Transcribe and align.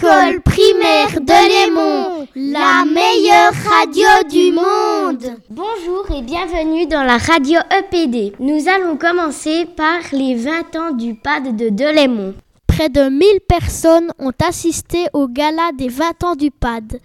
l'école 0.00 0.40
primaire 0.40 1.20
de 1.20 1.66
Lémont, 1.66 2.26
la 2.34 2.84
meilleure 2.86 3.52
radio 3.52 4.28
du 4.30 4.52
monde. 4.52 5.36
Bonjour 5.50 6.06
et 6.16 6.22
bienvenue 6.22 6.86
dans 6.86 7.02
la 7.02 7.18
radio 7.18 7.58
EPD. 7.70 8.34
Nous 8.38 8.68
allons 8.68 8.96
commencer 8.96 9.66
par 9.76 9.98
les 10.12 10.36
20 10.36 10.76
ans 10.76 10.92
du 10.92 11.14
PAD 11.14 11.56
de 11.56 11.68
Delémont. 11.68 12.34
Près 12.66 12.88
de 12.88 13.08
1000 13.08 13.40
personnes 13.46 14.10
ont 14.18 14.32
assisté 14.46 15.06
au 15.12 15.28
gala 15.28 15.72
des 15.76 15.88
20 15.88 16.24
ans 16.24 16.34
du 16.34 16.50
PAD. 16.50 16.98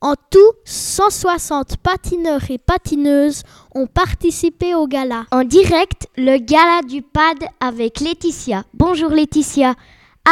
En 0.00 0.14
tout, 0.30 0.52
160 0.64 1.76
patineurs 1.78 2.50
et 2.50 2.58
patineuses 2.58 3.42
ont 3.74 3.86
participé 3.86 4.74
au 4.74 4.86
gala. 4.86 5.24
En 5.32 5.44
direct, 5.44 6.06
le 6.16 6.38
gala 6.38 6.82
du 6.82 7.02
PAD 7.02 7.44
avec 7.60 8.00
Laetitia. 8.00 8.62
Bonjour 8.72 9.10
Laetitia. 9.10 9.74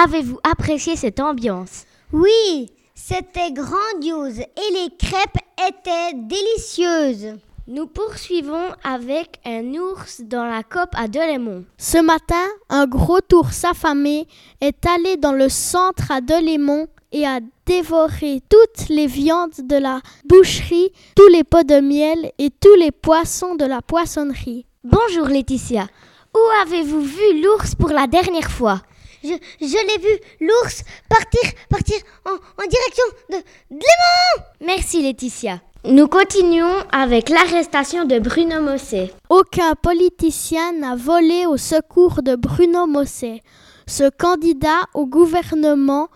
Avez-vous 0.04 0.38
apprécié 0.44 0.96
cette 0.96 1.20
ambiance? 1.20 1.84
Oui, 2.12 2.70
c'était 2.94 3.50
grandiose 3.50 4.38
et 4.38 4.72
les 4.72 4.90
crêpes 4.96 5.42
étaient 5.68 6.14
délicieuses. 6.14 7.36
Nous 7.66 7.88
poursuivons 7.88 8.68
avec 8.84 9.40
un 9.44 9.74
ours 9.74 10.20
dans 10.20 10.44
la 10.44 10.62
COP 10.62 10.90
à 10.94 11.08
Delémont. 11.08 11.64
Ce 11.78 11.98
matin, 11.98 12.46
un 12.68 12.86
gros 12.86 13.18
ours 13.32 13.64
affamé 13.64 14.28
est 14.60 14.86
allé 14.86 15.16
dans 15.16 15.32
le 15.32 15.48
centre 15.48 16.12
à 16.12 16.20
Delémont 16.20 16.86
et 17.10 17.26
a 17.26 17.40
dévoré 17.66 18.40
toutes 18.48 18.88
les 18.88 19.08
viandes 19.08 19.60
de 19.64 19.76
la 19.76 20.00
boucherie, 20.26 20.92
tous 21.16 21.26
les 21.28 21.42
pots 21.42 21.64
de 21.64 21.80
miel 21.80 22.30
et 22.38 22.50
tous 22.50 22.76
les 22.76 22.92
poissons 22.92 23.56
de 23.56 23.64
la 23.64 23.82
poissonnerie. 23.82 24.64
Bonjour 24.84 25.26
Laetitia. 25.26 25.88
Où 26.32 26.62
avez-vous 26.62 27.00
vu 27.00 27.42
l'ours 27.42 27.74
pour 27.74 27.88
la 27.88 28.06
dernière 28.06 28.50
fois? 28.50 28.80
Je, 29.22 29.28
l'ai 29.30 30.02
vu, 30.02 30.20
l'ours, 30.40 30.82
partir, 31.08 31.50
partir 31.68 31.96
en, 32.24 32.62
direction 32.66 33.04
de, 33.30 33.36
Léman 33.70 34.46
Merci 34.60 35.02
Laetitia. 35.02 35.60
Nous 35.84 36.08
continuons 36.08 36.82
avec 36.90 37.28
l'arrestation 37.28 38.04
de 38.04 38.18
Bruno 38.18 38.60
Mosset. 38.60 39.12
Aucun 39.28 39.74
politicien 39.74 40.72
n'a 40.72 40.96
volé 40.96 41.46
au 41.46 41.56
secours 41.56 42.22
de 42.22 42.34
Bruno 42.34 42.86
Mosset. 42.86 43.42
Ce 43.86 44.10
candidat 44.10 44.80
au 44.94 45.06
gouvernement 45.06 46.08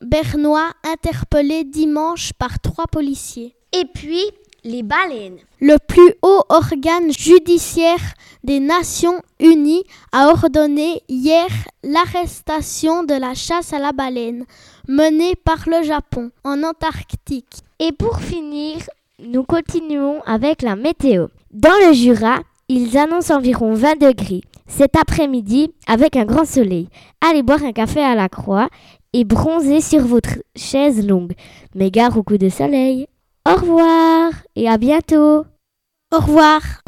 bernois 0.00 0.72
interpellé 0.82 1.62
dimanche 1.64 2.32
par 2.32 2.58
trois 2.58 2.86
policiers. 2.86 3.54
Et 3.72 3.84
puis, 3.84 4.24
les 4.64 4.82
baleines. 4.82 5.38
Le 5.60 5.76
plus 5.78 6.14
haut 6.22 6.42
organe 6.48 7.12
judiciaire 7.12 8.14
des 8.44 8.60
Nations 8.60 9.20
Unies 9.40 9.84
a 10.12 10.28
ordonné 10.28 11.02
hier 11.08 11.46
l'arrestation 11.82 13.04
de 13.04 13.14
la 13.14 13.34
chasse 13.34 13.72
à 13.72 13.78
la 13.78 13.92
baleine 13.92 14.44
menée 14.88 15.34
par 15.44 15.64
le 15.66 15.82
Japon 15.84 16.30
en 16.44 16.62
Antarctique. 16.62 17.62
Et 17.78 17.92
pour 17.92 18.20
finir, 18.20 18.78
nous 19.18 19.44
continuons 19.44 20.20
avec 20.26 20.62
la 20.62 20.76
météo. 20.76 21.28
Dans 21.52 21.76
le 21.86 21.92
Jura, 21.92 22.40
ils 22.68 22.96
annoncent 22.96 23.36
environ 23.36 23.74
20 23.74 23.98
degrés. 23.98 24.42
Cet 24.66 24.96
après-midi, 24.96 25.70
avec 25.86 26.16
un 26.16 26.24
grand 26.24 26.46
soleil, 26.46 26.88
allez 27.20 27.42
boire 27.42 27.62
un 27.62 27.72
café 27.72 28.00
à 28.00 28.14
la 28.14 28.28
croix 28.28 28.68
et 29.12 29.24
bronzer 29.24 29.80
sur 29.80 30.00
votre 30.00 30.38
chaise 30.56 31.06
longue. 31.06 31.34
Mais 31.74 31.90
gare 31.90 32.16
au 32.16 32.22
coup 32.22 32.38
de 32.38 32.48
soleil. 32.48 33.06
Au 33.44 33.54
revoir 33.54 34.32
et 34.54 34.68
à 34.68 34.78
bientôt. 34.78 35.44
Au 36.12 36.18
revoir. 36.18 36.81